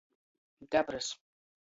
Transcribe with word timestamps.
Gabrs. 0.71 1.15